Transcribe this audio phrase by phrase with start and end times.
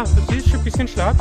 [0.00, 1.16] Ja, das ist schon ein bisschen schlapp.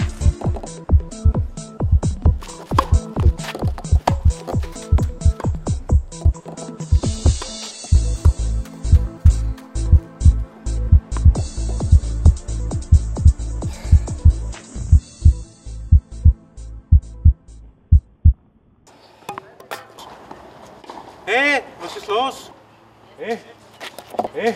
[21.26, 22.52] Hey, was ist los?
[23.18, 23.40] Hey,
[24.34, 24.56] hey.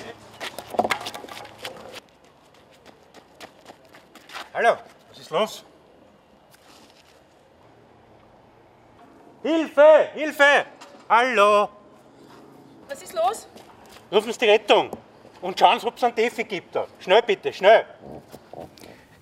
[4.53, 4.77] Hallo,
[5.09, 5.63] was ist los?
[9.41, 10.65] Hilfe, Hilfe!
[11.09, 11.69] Hallo!
[12.87, 13.47] Was ist los?
[14.11, 14.91] Rufen Sie die Rettung
[15.41, 16.75] und schauen Sie, ob es einen Defi gibt.
[16.75, 16.85] Da.
[16.99, 17.83] Schnell bitte, schnell!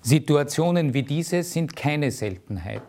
[0.02, 2.82] Situationen wie diese sind keine Seltenheit.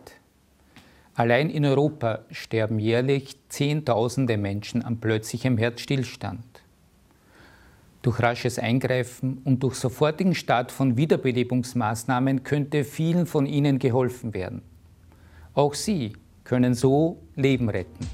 [1.14, 6.63] Allein in Europa sterben jährlich Zehntausende Menschen an plötzlichem Herzstillstand.
[8.04, 14.60] Durch rasches Eingreifen und durch sofortigen Start von Wiederbelebungsmaßnahmen könnte vielen von ihnen geholfen werden.
[15.54, 16.12] Auch Sie
[16.44, 18.06] können so Leben retten.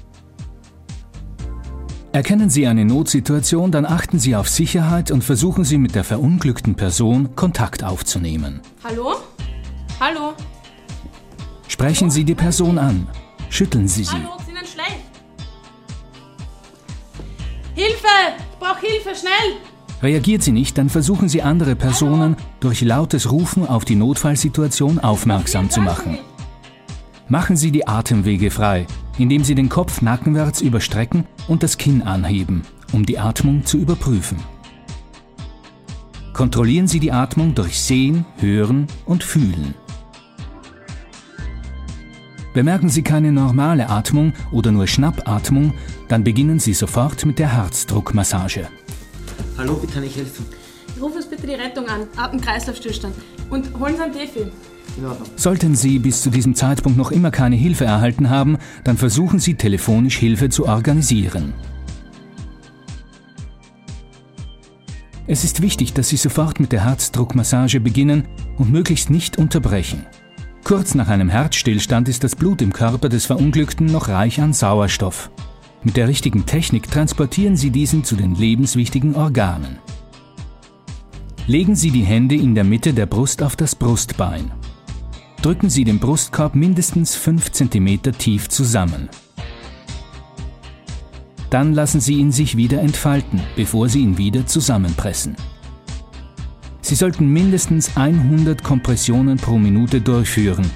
[2.13, 6.75] Erkennen Sie eine Notsituation, dann achten Sie auf Sicherheit und versuchen Sie mit der verunglückten
[6.75, 8.61] Person Kontakt aufzunehmen.
[8.85, 9.15] Hallo?
[9.99, 10.35] Hallo?
[11.67, 13.09] Sprechen Sie die Person an.
[13.49, 14.13] Schütteln Sie sie.
[14.13, 15.01] Hallo, ist Ihnen schlecht?
[17.75, 18.07] Hilfe!
[18.53, 19.70] Ich brauche Hilfe, schnell!
[20.01, 25.69] Reagiert sie nicht, dann versuchen Sie andere Personen durch lautes Rufen auf die Notfallsituation aufmerksam
[25.69, 26.17] zu machen.
[27.27, 32.63] Machen Sie die Atemwege frei, indem Sie den Kopf nackenwärts überstrecken und das Kinn anheben,
[32.91, 34.37] um die Atmung zu überprüfen.
[36.33, 39.75] Kontrollieren Sie die Atmung durch Sehen, Hören und Fühlen.
[42.53, 45.73] Bemerken Sie keine normale Atmung oder nur Schnappatmung,
[46.09, 48.67] dann beginnen Sie sofort mit der Herzdruckmassage.
[49.61, 50.43] Hallo, wie kann ich helfen?
[50.99, 53.13] Ruf uns bitte die Rettung an, Atemkreislaufstillstand.
[53.51, 54.51] Und holen Sie einen Defi.
[55.35, 59.53] Sollten Sie bis zu diesem Zeitpunkt noch immer keine Hilfe erhalten haben, dann versuchen Sie
[59.53, 61.53] telefonisch Hilfe zu organisieren.
[65.27, 68.27] Es ist wichtig, dass Sie sofort mit der Herzdruckmassage beginnen
[68.57, 70.07] und möglichst nicht unterbrechen.
[70.63, 75.29] Kurz nach einem Herzstillstand ist das Blut im Körper des Verunglückten noch reich an Sauerstoff.
[75.83, 79.79] Mit der richtigen Technik transportieren Sie diesen zu den lebenswichtigen Organen.
[81.47, 84.51] Legen Sie die Hände in der Mitte der Brust auf das Brustbein.
[85.41, 89.09] Drücken Sie den Brustkorb mindestens 5 cm tief zusammen.
[91.49, 95.35] Dann lassen Sie ihn sich wieder entfalten, bevor Sie ihn wieder zusammenpressen.
[96.81, 100.69] Sie sollten mindestens 100 Kompressionen pro Minute durchführen.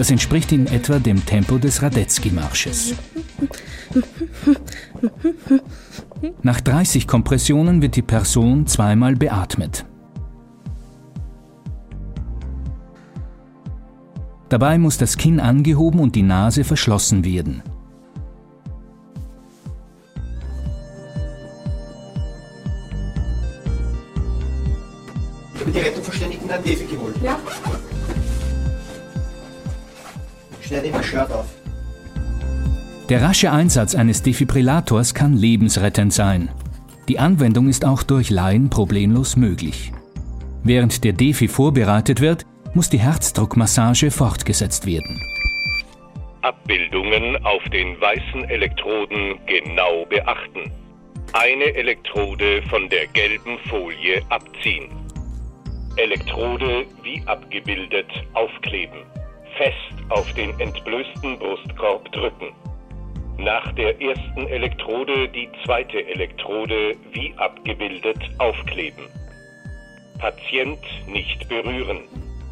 [0.00, 2.94] Das entspricht in etwa dem Tempo des Radetzky-Marsches.
[6.40, 9.84] Nach 30 Kompressionen wird die Person zweimal beatmet.
[14.48, 17.62] Dabei muss das Kinn angehoben und die Nase verschlossen werden.
[25.56, 27.16] Ich habe die Rettungsverständigen einen Defi geholt.
[27.22, 27.38] Ja?
[30.70, 31.46] Schneide ihm ein Shirt auf.
[33.08, 36.48] Der rasche Einsatz eines Defibrillators kann lebensrettend sein.
[37.08, 39.90] Die Anwendung ist auch durch Laien problemlos möglich.
[40.62, 45.20] Während der Defi vorbereitet wird, muss die Herzdruckmassage fortgesetzt werden.
[46.42, 50.70] Abbildungen auf den weißen Elektroden genau beachten.
[51.32, 54.88] Eine Elektrode von der gelben Folie abziehen.
[55.96, 59.00] Elektrode wie abgebildet aufkleben.
[59.60, 62.54] Fest auf den entblößten Brustkorb drücken.
[63.36, 69.04] Nach der ersten Elektrode die zweite Elektrode wie abgebildet aufkleben.
[70.18, 70.78] Patient
[71.08, 71.98] nicht berühren.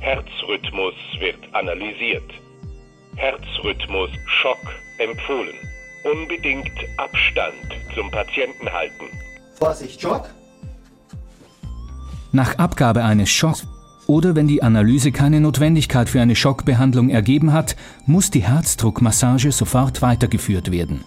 [0.01, 2.31] Herzrhythmus wird analysiert.
[3.17, 5.57] Herzrhythmus Schock empfohlen.
[6.05, 7.55] Unbedingt Abstand
[7.95, 9.07] zum Patienten halten.
[9.55, 10.29] Vorsicht, Schock.
[12.33, 13.67] Nach Abgabe eines Schocks
[14.09, 17.77] oder wenn die Analyse keine Notwendigkeit für eine Schockbehandlung ergeben hat,
[18.07, 21.05] muss die Herzdruckmassage sofort weitergeführt werden.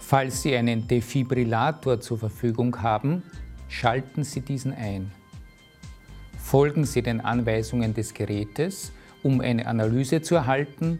[0.00, 3.22] Falls Sie einen Defibrillator zur Verfügung haben,
[3.68, 5.12] schalten Sie diesen ein.
[6.42, 8.90] Folgen Sie den Anweisungen des Gerätes,
[9.22, 10.98] um eine Analyse zu erhalten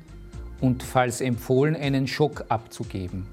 [0.60, 3.26] und falls empfohlen einen Schock abzugeben.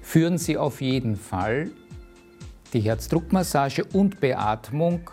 [0.00, 1.70] Führen Sie auf jeden Fall
[2.72, 5.10] die Herzdruckmassage und Beatmung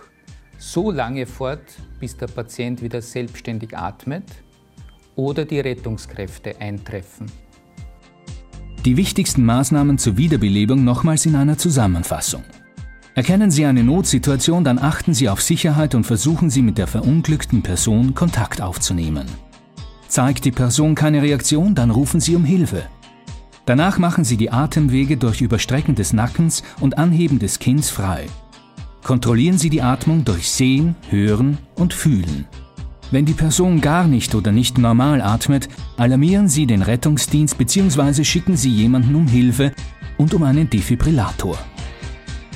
[0.58, 1.64] so lange fort,
[2.00, 4.24] bis der Patient wieder selbstständig atmet
[5.16, 7.32] oder die Rettungskräfte eintreffen.
[8.86, 12.44] Die wichtigsten Maßnahmen zur Wiederbelebung nochmals in einer Zusammenfassung.
[13.16, 17.62] Erkennen Sie eine Notsituation, dann achten Sie auf Sicherheit und versuchen Sie mit der verunglückten
[17.62, 19.28] Person Kontakt aufzunehmen.
[20.08, 22.84] Zeigt die Person keine Reaktion, dann rufen Sie um Hilfe.
[23.66, 28.26] Danach machen Sie die Atemwege durch Überstrecken des Nackens und Anheben des Kinns frei.
[29.04, 32.46] Kontrollieren Sie die Atmung durch Sehen, Hören und Fühlen.
[33.12, 38.24] Wenn die Person gar nicht oder nicht normal atmet, alarmieren Sie den Rettungsdienst bzw.
[38.24, 39.72] schicken Sie jemanden um Hilfe
[40.18, 41.58] und um einen Defibrillator.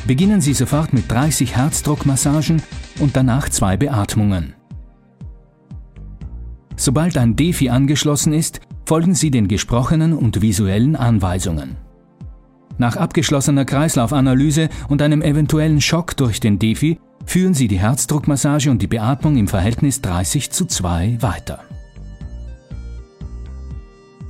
[0.08, 2.62] Beginnen Sie sofort mit 30 Herzdruckmassagen
[3.00, 4.54] und danach zwei Beatmungen.
[6.76, 11.76] Sobald ein Defi angeschlossen ist, folgen Sie den gesprochenen und visuellen Anweisungen.
[12.78, 18.82] Nach abgeschlossener Kreislaufanalyse und einem eventuellen Schock durch den Defi führen Sie die Herzdruckmassage und
[18.82, 21.60] die Beatmung im Verhältnis 30 zu 2 weiter.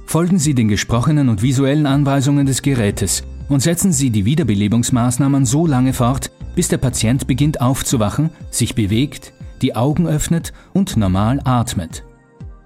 [0.07, 5.67] Folgen Sie den gesprochenen und visuellen Anweisungen des Gerätes und setzen Sie die Wiederbelebungsmaßnahmen so
[5.67, 12.03] lange fort, bis der Patient beginnt aufzuwachen, sich bewegt, die Augen öffnet und normal atmet.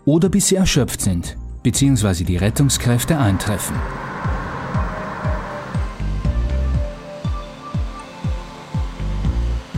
[0.06, 2.24] Oder bis Sie erschöpft sind, bzw.
[2.24, 3.75] die Rettungskräfte eintreffen.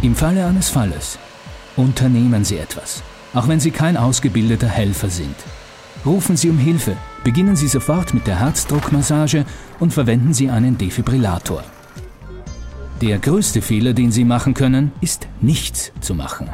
[0.02, 1.18] Im Falle eines Falles
[1.78, 3.02] unternehmen Sie etwas,
[3.34, 5.36] auch wenn Sie kein ausgebildeter Helfer sind.
[6.06, 9.46] Rufen Sie um Hilfe, beginnen Sie sofort mit der Herzdruckmassage
[9.80, 11.64] und verwenden Sie einen Defibrillator.
[13.02, 16.50] Der größte Fehler, den Sie machen können, ist nichts zu machen.